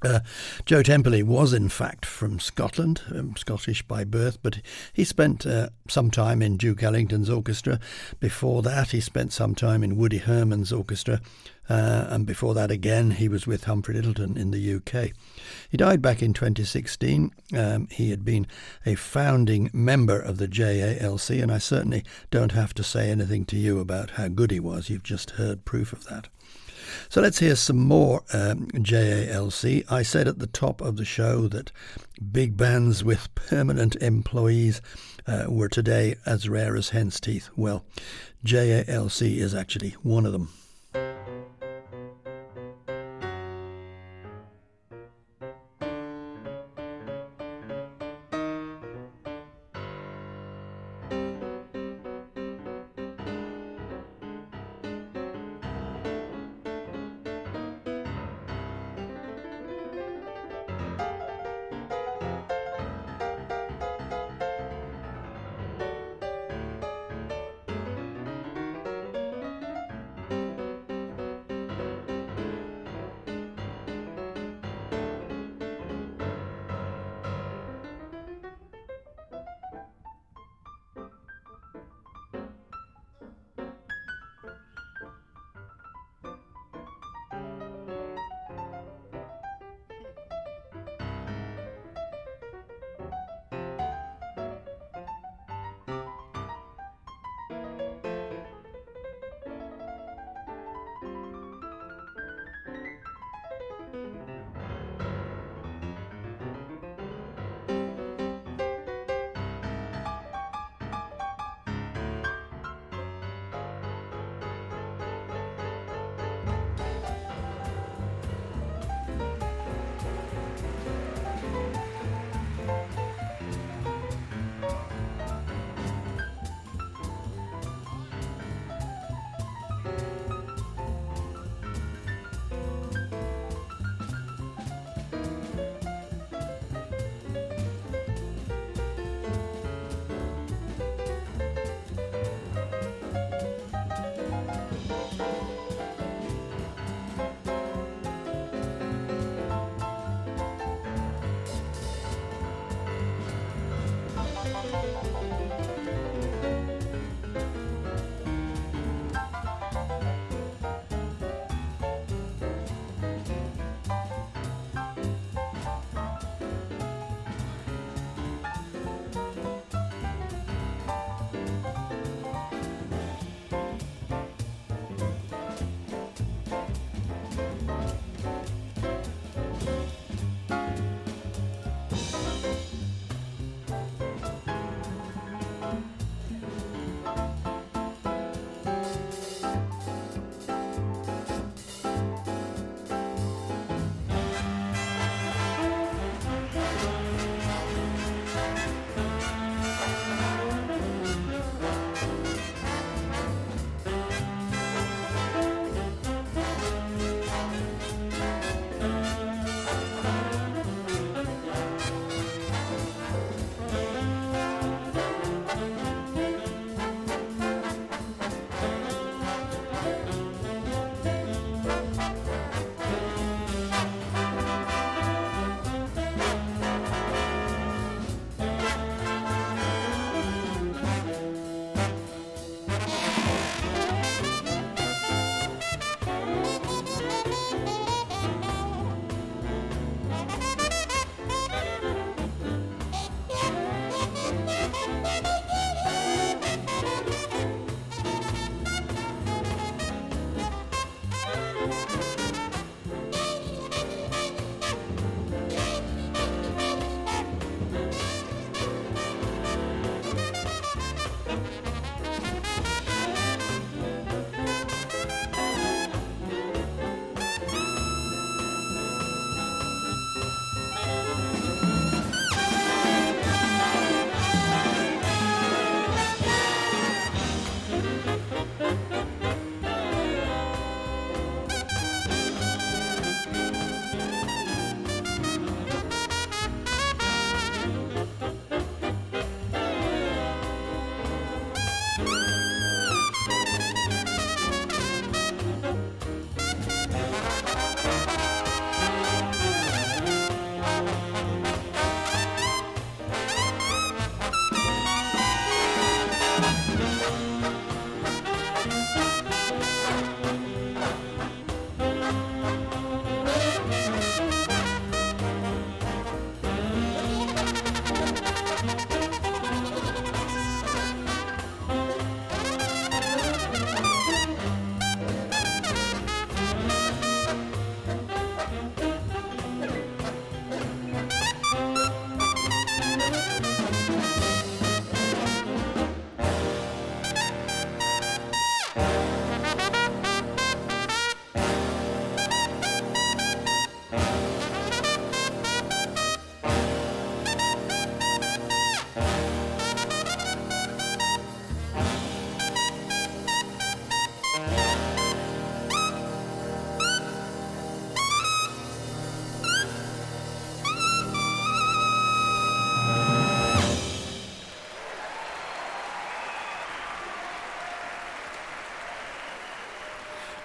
Uh, 0.02 0.20
Joe 0.66 0.82
Temperley 0.82 1.24
was, 1.24 1.54
in 1.54 1.70
fact, 1.70 2.06
from 2.06 2.40
Scotland, 2.40 3.02
um, 3.14 3.36
Scottish 3.36 3.82
by 3.84 4.04
birth, 4.04 4.38
but 4.42 4.62
he 4.94 5.04
spent 5.04 5.46
uh, 5.46 5.70
some 5.90 6.10
time 6.10 6.42
in 6.42 6.58
Duke 6.58 6.84
Ellington's 6.84 7.30
orchestra. 7.30 7.80
Before 8.20 8.62
that, 8.62 8.92
he 8.92 9.02
spent 9.02 9.34
some 9.34 9.56
time 9.56 9.84
in 9.84 9.98
Woody 9.98 10.20
Herman's 10.20 10.72
orchestra, 10.72 11.22
uh, 11.70 12.08
and 12.10 12.26
before 12.26 12.56
that, 12.56 12.72
again, 12.72 13.12
he 13.12 13.30
was 13.30 13.46
with 13.46 13.66
Humphrey 13.66 13.96
Lyttelton 13.96 14.36
in 14.38 14.50
the 14.50 14.76
UK. 14.76 15.12
He 15.70 15.78
died 15.78 16.02
back 16.02 16.24
in 16.24 16.34
2016. 16.34 17.32
Um, 17.56 17.88
he 17.92 18.10
had 18.10 18.26
been 18.26 18.48
a 18.86 18.96
founding 18.96 19.70
member 19.72 20.20
of 20.20 20.38
the 20.38 20.48
JALC, 20.48 21.42
and 21.42 21.52
I 21.52 21.60
certainly 21.60 22.04
don't 22.32 22.54
have 22.54 22.74
to 22.76 22.84
say 22.84 23.12
anything 23.12 23.46
to 23.46 23.56
you 23.56 23.80
about 23.80 24.12
how 24.12 24.30
good 24.30 24.50
he 24.50 24.60
was. 24.60 24.90
You've 24.90 25.04
just 25.04 25.32
heard 25.32 25.64
proof 25.66 25.94
of 25.94 26.06
that. 26.06 26.30
So 27.10 27.22
let's 27.22 27.40
hear 27.40 27.56
some 27.56 27.80
more 27.80 28.24
um, 28.34 28.68
JALC. 28.74 29.84
I 29.92 30.04
said 30.04 30.28
at 30.28 30.40
the 30.40 30.48
top 30.48 30.82
of 30.82 30.98
the 30.98 31.06
show 31.06 31.48
that 31.48 31.72
big 32.32 32.58
bands 32.58 33.04
with 33.04 33.34
permanent 33.36 33.96
employees 33.98 34.82
uh, 35.28 35.46
were 35.48 35.70
today 35.70 36.16
as 36.26 36.50
rare 36.50 36.76
as 36.76 36.90
hen's 36.90 37.20
teeth. 37.20 37.50
Well, 37.56 37.86
JALC 38.46 39.38
is 39.38 39.54
actually 39.56 39.92
one 40.04 40.26
of 40.26 40.32
them. 40.32 40.50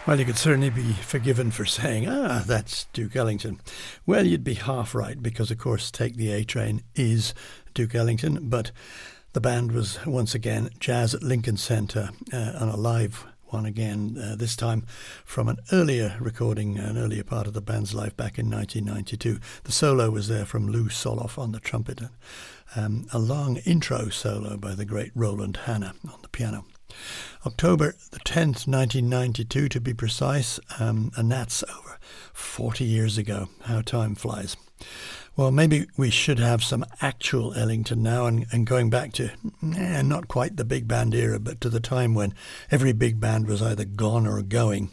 Well, 0.07 0.19
you 0.19 0.27
could 0.27 0.37
certainly 0.37 0.69
be 0.69 0.93
forgiven 0.93 1.51
for 1.51 1.65
saying, 1.65 2.07
ah, 2.07 2.45
that's 2.47 2.85
Duke 2.93 3.17
Ellington. 3.17 3.59
Well, 4.05 4.27
you'd 4.27 4.45
be 4.45 4.53
half 4.53 4.95
right 4.95 5.23
because, 5.23 5.51
of 5.51 5.57
course, 5.57 5.91
Take 5.91 6.17
the 6.17 6.31
A 6.31 6.45
Train 6.45 6.83
is 6.95 7.33
Duke 7.73 7.95
Ellington, 7.95 8.51
but 8.51 8.71
the 9.33 9.41
band 9.41 9.73
was 9.73 10.05
once 10.05 10.35
again 10.35 10.69
Jazz 10.79 11.15
at 11.15 11.23
Lincoln 11.23 11.57
Center 11.57 12.11
uh, 12.35 12.53
on 12.61 12.69
a 12.69 12.77
live 12.77 13.25
one 13.47 13.65
again, 13.65 14.19
uh, 14.23 14.37
this 14.37 14.57
time 14.57 14.85
from 15.25 15.49
an 15.49 15.57
earlier 15.73 16.19
recording, 16.21 16.77
an 16.77 16.99
earlier 16.99 17.25
part 17.25 17.47
of 17.47 17.55
the 17.55 17.63
band's 17.63 17.95
life 17.95 18.15
back 18.15 18.39
in 18.39 18.51
1992. 18.51 19.41
The 19.63 19.73
solo 19.73 20.11
was 20.11 20.29
there 20.29 20.45
from 20.45 20.69
Lew 20.69 20.91
Soloff 20.91 21.39
on 21.39 21.53
the 21.53 21.61
trumpet, 21.61 22.03
um, 22.77 23.07
a 23.11 23.19
long 23.19 23.57
intro 23.65 24.11
solo 24.11 24.59
by 24.59 24.75
the 24.75 24.85
great 24.85 25.13
Roland 25.15 25.57
Hanna 25.65 25.95
on 26.13 26.21
the 26.21 26.29
piano. 26.29 26.67
October 27.47 27.95
the 28.11 28.21
10th, 28.21 28.67
1992 28.67 29.69
to 29.69 29.81
be 29.81 29.95
precise, 29.95 30.59
um, 30.79 31.11
and 31.17 31.31
that's 31.31 31.63
over 31.65 31.99
40 32.33 32.85
years 32.85 33.19
ago. 33.19 33.49
How 33.65 33.81
time 33.81 34.15
flies. 34.15 34.57
Well, 35.37 35.51
maybe 35.51 35.87
we 35.97 36.11
should 36.11 36.39
have 36.39 36.63
some 36.63 36.85
actual 37.01 37.55
Ellington 37.55 38.03
now 38.03 38.27
and, 38.27 38.47
and 38.53 38.67
going 38.67 38.89
back 38.89 39.13
to, 39.15 39.31
eh, 39.77 40.03
not 40.03 40.29
quite 40.29 40.57
the 40.57 40.65
big 40.65 40.87
band 40.87 41.13
era, 41.13 41.41
but 41.41 41.61
to 41.63 41.69
the 41.69 41.81
time 41.81 42.15
when 42.15 42.35
every 42.71 42.93
big 42.93 43.19
band 43.19 43.49
was 43.49 43.61
either 43.61 43.85
gone 43.85 44.29
or 44.29 44.41
going, 44.43 44.93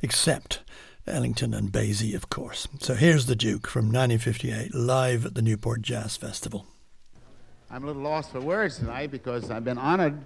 except 0.00 0.62
Ellington 1.06 1.52
and 1.52 1.70
Basie, 1.70 2.14
of 2.14 2.30
course. 2.30 2.68
So 2.80 2.94
here's 2.94 3.26
the 3.26 3.36
Duke 3.36 3.66
from 3.66 3.86
1958, 3.86 4.74
live 4.74 5.26
at 5.26 5.34
the 5.34 5.42
Newport 5.42 5.82
Jazz 5.82 6.16
Festival. 6.16 6.66
I'm 7.70 7.84
a 7.84 7.86
little 7.86 8.02
lost 8.02 8.32
for 8.32 8.40
words 8.40 8.78
tonight 8.78 9.10
because 9.10 9.50
I've 9.50 9.64
been 9.64 9.78
honored 9.78 10.18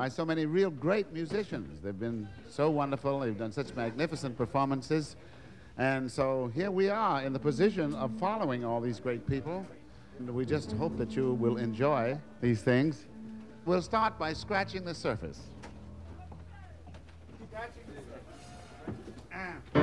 by 0.00 0.08
so 0.08 0.24
many 0.24 0.46
real 0.46 0.70
great 0.70 1.12
musicians. 1.12 1.82
They've 1.82 2.00
been 2.00 2.26
so 2.48 2.70
wonderful. 2.70 3.20
They've 3.20 3.36
done 3.36 3.52
such 3.52 3.74
magnificent 3.74 4.34
performances. 4.34 5.14
And 5.76 6.10
so 6.10 6.50
here 6.54 6.70
we 6.70 6.88
are 6.88 7.20
in 7.22 7.34
the 7.34 7.38
position 7.38 7.94
of 7.94 8.10
following 8.18 8.64
all 8.64 8.80
these 8.80 8.98
great 8.98 9.26
people. 9.28 9.66
And 10.18 10.34
we 10.34 10.46
just 10.46 10.72
hope 10.72 10.96
that 10.96 11.14
you 11.14 11.34
will 11.34 11.58
enjoy 11.58 12.16
these 12.40 12.62
things. 12.62 13.04
We'll 13.66 13.82
start 13.82 14.18
by 14.18 14.32
scratching 14.32 14.86
the 14.86 14.94
surface. 14.94 15.40
Ah. 19.34 19.79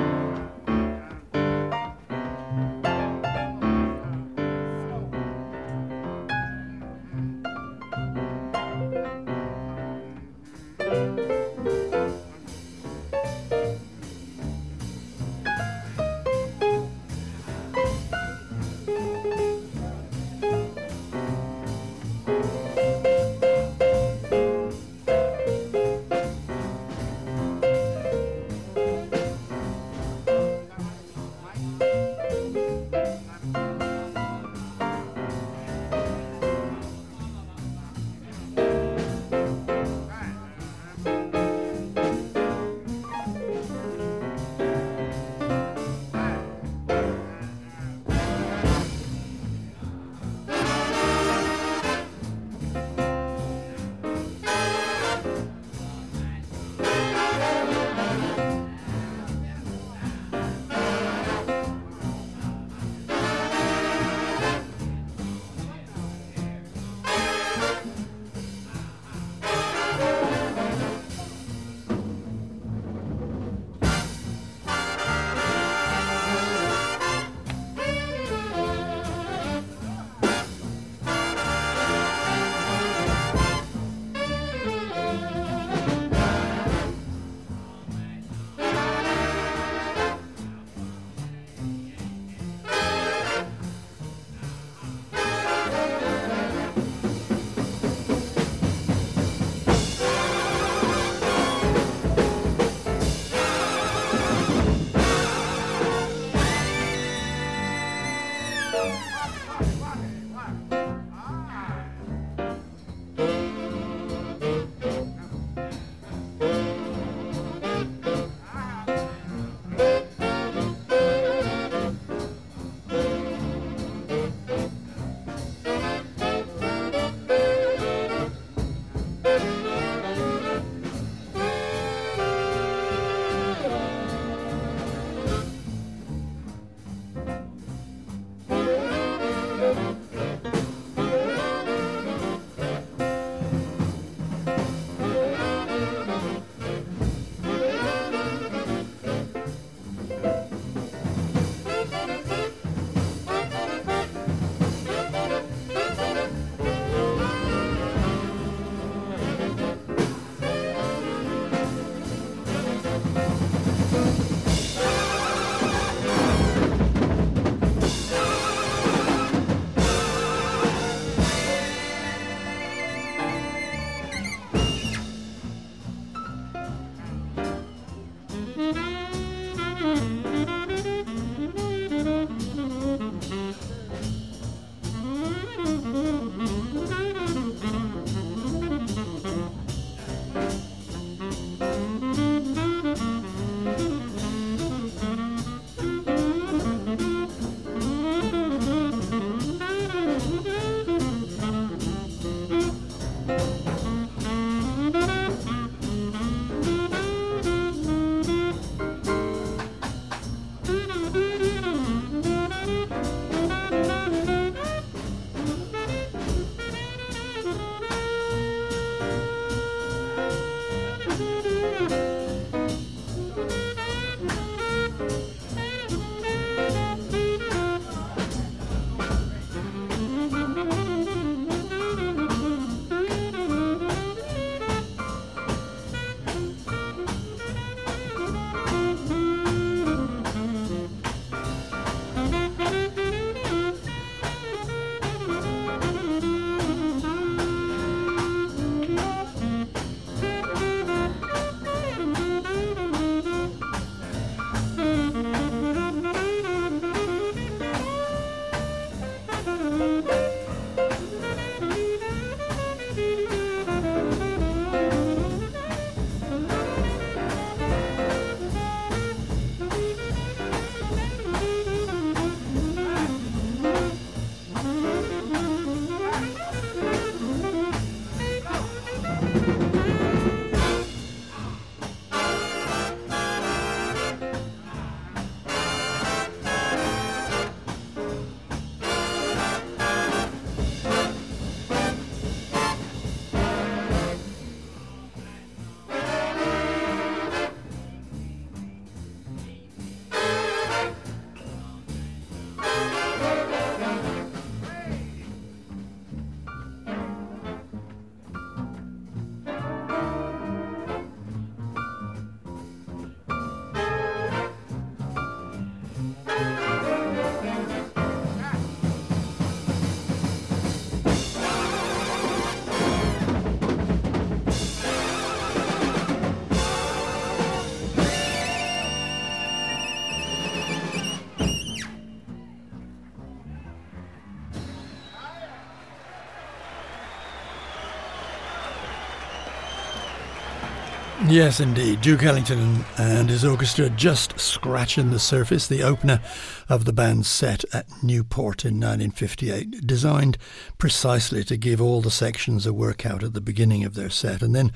Yes, 341.29 341.59
indeed. 341.59 341.99
Duke 341.99 342.23
Ellington 342.23 342.85
and 342.97 343.29
his 343.29 343.43
orchestra 343.43 343.89
just 343.89 344.39
scratching 344.39 345.11
the 345.11 345.19
surface. 345.19 345.67
The 345.67 345.83
opener 345.83 346.21
of 346.69 346.85
the 346.85 346.93
band's 346.93 347.27
set 347.27 347.65
at 347.73 347.85
Newport 348.01 348.63
in 348.63 348.75
1958, 348.75 349.85
designed 349.85 350.37
precisely 350.77 351.43
to 351.43 351.57
give 351.57 351.81
all 351.81 351.99
the 351.99 352.09
sections 352.09 352.65
a 352.65 352.71
workout 352.71 353.23
at 353.23 353.33
the 353.33 353.41
beginning 353.41 353.83
of 353.83 353.93
their 353.93 354.09
set. 354.09 354.41
And 354.41 354.55
then 354.55 354.71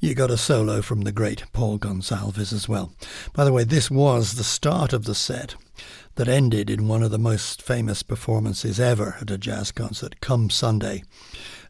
you 0.00 0.14
got 0.14 0.30
a 0.30 0.38
solo 0.38 0.80
from 0.80 1.02
the 1.02 1.12
great 1.12 1.44
Paul 1.52 1.78
Gonsalves 1.78 2.54
as 2.54 2.66
well. 2.66 2.94
By 3.34 3.44
the 3.44 3.52
way, 3.52 3.64
this 3.64 3.90
was 3.90 4.36
the 4.36 4.44
start 4.44 4.94
of 4.94 5.04
the 5.04 5.14
set 5.14 5.56
that 6.14 6.28
ended 6.28 6.70
in 6.70 6.88
one 6.88 7.02
of 7.02 7.10
the 7.10 7.18
most 7.18 7.60
famous 7.60 8.02
performances 8.02 8.80
ever 8.80 9.18
at 9.20 9.30
a 9.30 9.36
jazz 9.36 9.70
concert, 9.70 10.20
Come 10.20 10.48
Sunday 10.48 11.02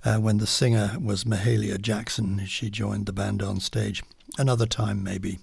uh, 0.04 0.18
when 0.18 0.38
the 0.38 0.46
singer 0.46 0.96
was 1.00 1.24
Mahalia 1.24 1.80
Jackson. 1.80 2.44
She 2.46 2.70
joined 2.70 3.06
the 3.06 3.12
band 3.12 3.42
on 3.42 3.60
stage. 3.60 4.02
Another 4.38 4.66
time, 4.66 5.02
maybe. 5.02 5.38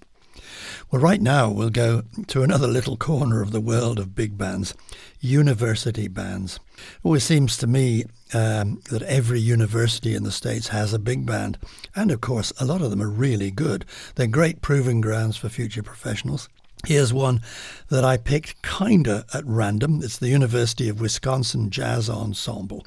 Well, 0.89 1.01
right 1.01 1.21
now 1.21 1.49
we'll 1.49 1.69
go 1.69 2.03
to 2.27 2.43
another 2.43 2.67
little 2.67 2.97
corner 2.97 3.41
of 3.41 3.51
the 3.51 3.61
world 3.61 3.99
of 3.99 4.15
big 4.15 4.37
bands, 4.37 4.73
university 5.19 6.07
bands. 6.07 6.59
Always 7.03 7.23
seems 7.23 7.57
to 7.57 7.67
me 7.67 8.05
um, 8.33 8.81
that 8.89 9.03
every 9.03 9.39
university 9.39 10.15
in 10.15 10.23
the 10.23 10.31
States 10.31 10.69
has 10.69 10.93
a 10.93 10.99
big 10.99 11.25
band. 11.25 11.57
And 11.95 12.11
of 12.11 12.21
course, 12.21 12.53
a 12.59 12.65
lot 12.65 12.81
of 12.81 12.89
them 12.89 13.01
are 13.01 13.09
really 13.09 13.51
good. 13.51 13.85
They're 14.15 14.27
great 14.27 14.61
proving 14.61 15.01
grounds 15.01 15.37
for 15.37 15.49
future 15.49 15.83
professionals. 15.83 16.47
Here's 16.85 17.13
one 17.13 17.41
that 17.89 18.05
I 18.05 18.17
picked 18.17 18.61
kinda 18.61 19.25
at 19.33 19.45
random. 19.45 20.01
It's 20.01 20.17
the 20.17 20.29
University 20.29 20.87
of 20.87 21.01
Wisconsin 21.01 21.69
Jazz 21.69 22.09
Ensemble. 22.09 22.85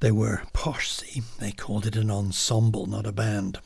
They 0.00 0.10
were 0.10 0.42
posh, 0.52 0.90
see. 0.90 1.22
They 1.38 1.52
called 1.52 1.86
it 1.86 1.96
an 1.96 2.10
ensemble, 2.10 2.86
not 2.86 3.06
a 3.06 3.12
band. 3.12 3.58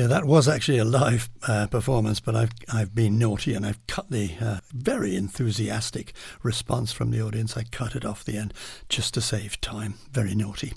Yeah, 0.00 0.06
that 0.06 0.24
was 0.24 0.48
actually 0.48 0.78
a 0.78 0.84
live 0.86 1.28
uh, 1.46 1.66
performance, 1.66 2.20
but 2.20 2.34
I've 2.34 2.52
I've 2.72 2.94
been 2.94 3.18
naughty 3.18 3.52
and 3.52 3.66
I've 3.66 3.86
cut 3.86 4.08
the 4.08 4.32
uh, 4.40 4.60
very 4.72 5.14
enthusiastic 5.14 6.14
response 6.42 6.90
from 6.90 7.10
the 7.10 7.20
audience. 7.20 7.54
I 7.54 7.64
cut 7.64 7.94
it 7.94 8.06
off 8.06 8.24
the 8.24 8.38
end 8.38 8.54
just 8.88 9.12
to 9.12 9.20
save 9.20 9.60
time. 9.60 9.96
Very 10.10 10.34
naughty. 10.34 10.72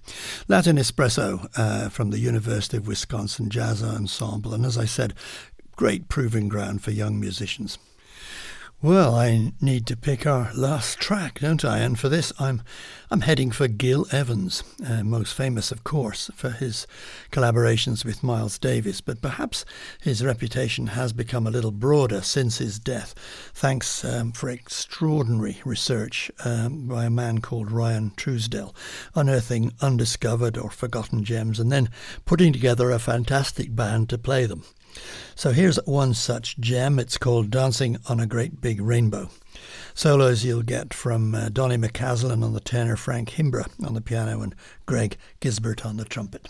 Latin 0.49 0.76
Espresso 0.76 1.47
uh, 1.55 1.88
from 1.88 2.09
the 2.09 2.19
University 2.19 2.76
of 2.76 2.86
Wisconsin 2.86 3.49
Jazz 3.49 3.82
Ensemble, 3.82 4.53
and 4.53 4.65
as 4.65 4.78
I 4.78 4.84
said, 4.84 5.13
great 5.78 6.09
proving 6.09 6.49
ground 6.49 6.84
for 6.84 6.91
young 6.91 7.17
musicians. 7.17 7.78
Well, 8.84 9.15
I 9.15 9.53
need 9.61 9.88
to 9.88 9.95
pick 9.95 10.27
our 10.27 10.51
last 10.53 10.99
track, 10.99 11.39
don't 11.39 11.63
I? 11.63 11.77
And 11.77 11.97
for 11.97 12.09
this, 12.09 12.34
I'm 12.38 12.61
I'm 13.09 13.21
heading 13.21 13.49
for 13.49 13.69
Gil 13.69 14.05
Evans, 14.11 14.61
uh, 14.86 15.05
most 15.05 15.34
famous, 15.36 15.71
of 15.71 15.86
course, 15.86 16.29
for 16.36 16.49
his 16.49 16.86
collaborations 17.31 18.03
with 18.03 18.23
Miles 18.25 18.59
Davis. 18.59 18.99
But 18.99 19.21
perhaps 19.21 19.63
his 20.01 20.21
reputation 20.21 20.88
has 20.88 21.13
become 21.13 21.47
a 21.47 21.49
little 21.49 21.71
broader 21.71 22.21
since 22.21 22.57
his 22.57 22.77
death, 22.77 23.15
thanks 23.53 24.03
um, 24.03 24.34
for 24.34 24.49
extraordinary 24.49 25.61
research 25.63 26.29
um, 26.43 26.86
by 26.89 27.05
a 27.05 27.09
man 27.09 27.39
called 27.39 27.71
Ryan 27.71 28.11
Truesdell, 28.17 28.75
unearthing 29.15 29.71
undiscovered 29.79 30.57
or 30.57 30.69
forgotten 30.69 31.23
gems 31.23 31.57
and 31.57 31.71
then 31.71 31.88
putting 32.25 32.51
together 32.51 32.91
a 32.91 32.99
fantastic 32.99 33.73
band 33.73 34.09
to 34.09 34.17
play 34.17 34.45
them. 34.45 34.65
So 35.35 35.51
here's 35.51 35.77
one 35.85 36.13
such 36.13 36.57
gem. 36.59 36.99
It's 36.99 37.17
called 37.17 37.49
Dancing 37.49 37.97
on 38.07 38.19
a 38.19 38.27
Great 38.27 38.61
Big 38.61 38.81
Rainbow. 38.81 39.29
Solos 39.93 40.43
you'll 40.43 40.63
get 40.63 40.93
from 40.93 41.35
uh, 41.35 41.49
Donny 41.49 41.77
McCaslin 41.77 42.43
on 42.43 42.53
the 42.53 42.59
tenor, 42.59 42.95
Frank 42.95 43.29
Kimbrough 43.29 43.85
on 43.85 43.93
the 43.93 44.01
piano, 44.01 44.41
and 44.41 44.55
Greg 44.85 45.17
Gisbert 45.41 45.85
on 45.85 45.97
the 45.97 46.05
trumpet. 46.05 46.47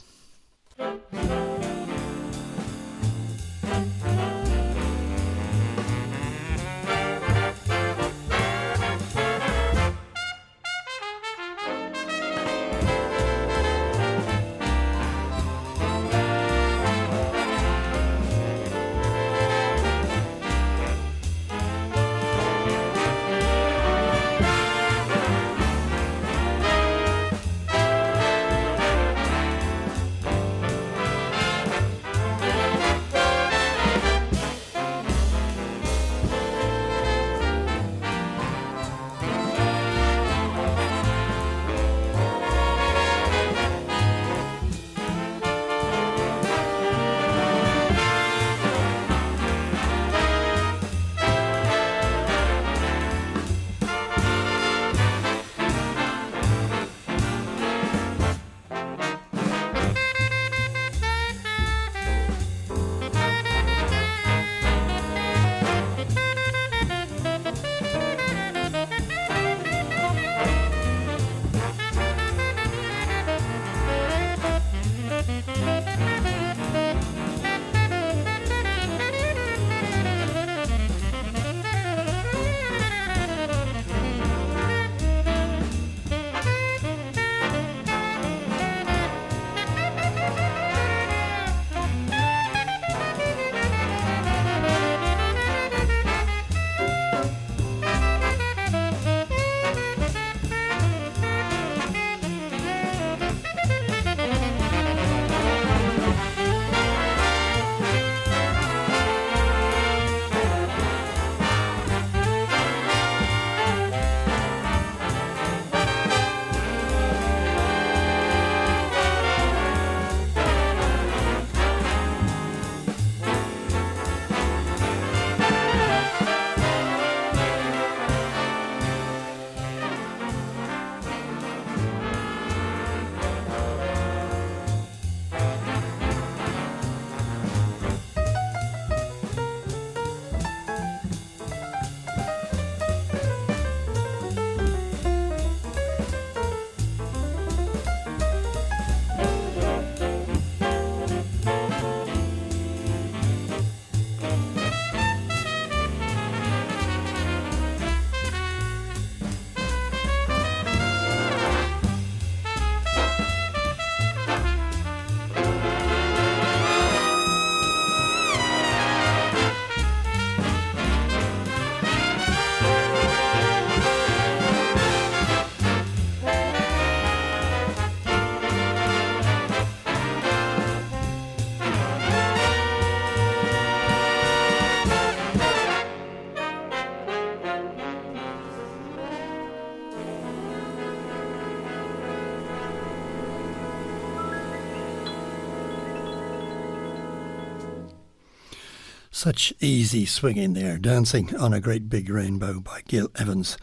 Such 199.23 199.53
easy 199.61 200.05
swinging 200.05 200.51
there, 200.51 200.77
dancing 200.77 201.33
on 201.37 201.53
a 201.53 201.61
great 201.61 201.87
big 201.87 202.09
rainbow 202.09 202.59
by 202.59 202.81
Gil 202.85 203.09
Evans. 203.15 203.57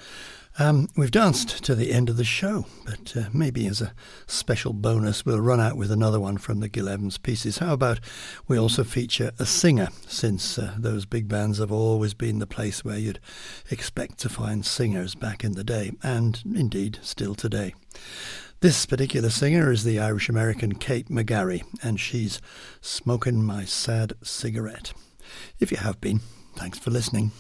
Um, 0.59 0.89
we've 0.97 1.11
danced 1.11 1.63
to 1.65 1.75
the 1.75 1.93
end 1.93 2.09
of 2.09 2.17
the 2.17 2.25
show, 2.25 2.65
but 2.87 3.15
uh, 3.15 3.25
maybe 3.35 3.67
as 3.67 3.83
a 3.83 3.93
special 4.27 4.73
bonus, 4.73 5.27
we'll 5.27 5.39
run 5.39 5.61
out 5.61 5.77
with 5.77 5.93
another 5.93 6.19
one 6.19 6.39
from 6.39 6.61
the 6.61 6.71
Gil 6.71 6.89
Evans 6.89 7.19
pieces. 7.19 7.59
How 7.59 7.75
about 7.75 8.01
we 8.49 8.59
also 8.59 8.85
feature 8.85 9.33
a 9.39 9.45
singer, 9.45 9.91
since 10.07 10.59
uh, 10.59 10.77
those 10.79 11.05
big 11.05 11.29
bands 11.29 11.59
have 11.59 11.71
always 11.71 12.15
been 12.15 12.39
the 12.39 12.47
place 12.47 12.83
where 12.83 12.99
you'd 12.99 13.21
expect 13.71 14.17
to 14.21 14.31
find 14.31 14.65
singers 14.65 15.15
back 15.15 15.45
in 15.45 15.53
the 15.53 15.63
day, 15.63 15.93
and 16.03 16.43
indeed 16.55 17.01
still 17.03 17.35
today. 17.35 17.75
This 18.61 18.87
particular 18.87 19.29
singer 19.29 19.71
is 19.71 19.85
the 19.85 20.01
Irish 20.01 20.31
American 20.31 20.77
Kate 20.77 21.11
McGarry, 21.11 21.65
and 21.83 22.01
she's 22.01 22.41
smoking 22.81 23.45
my 23.45 23.67
sad 23.67 24.15
cigarette. 24.23 24.95
If 25.59 25.71
you 25.71 25.79
have 25.79 26.01
been, 26.01 26.21
thanks 26.57 26.79
for 26.79 26.91
listening. 26.91 27.33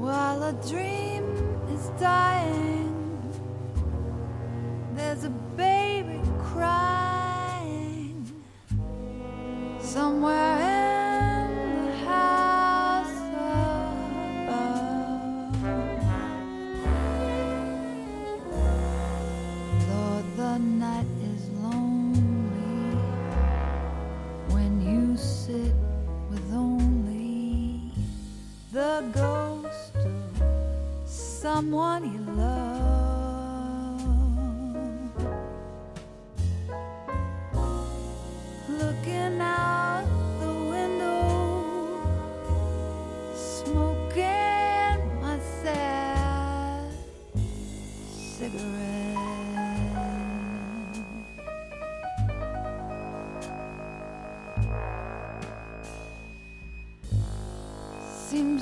While 0.00 0.42
a 0.42 0.52
dream 0.68 1.17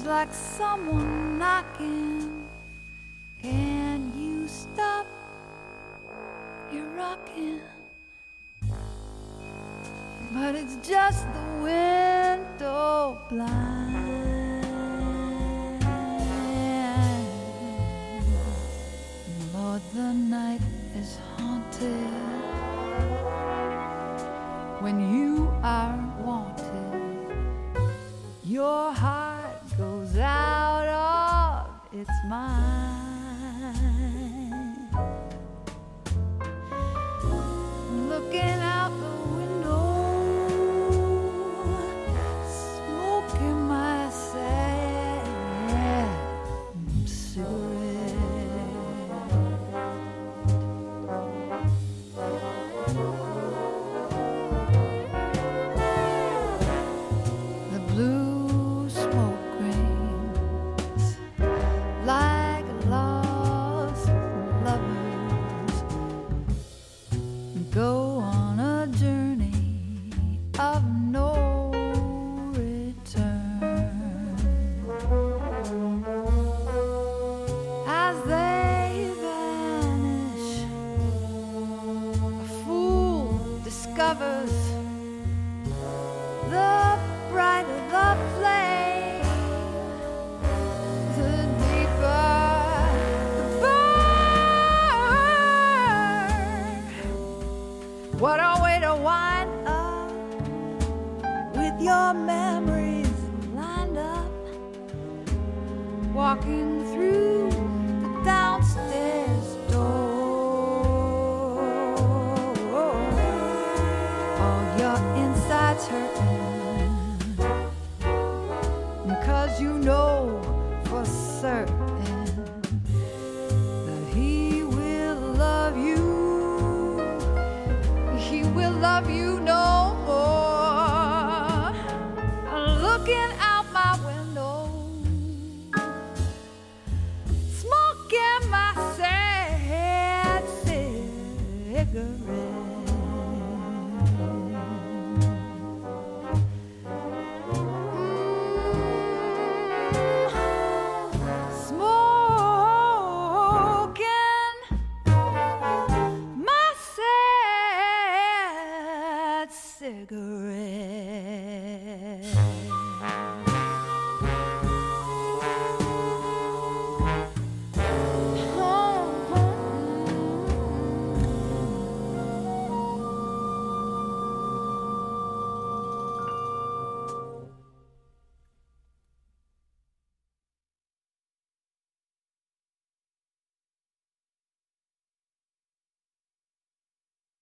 like 0.07 0.33
someone 0.33 1.06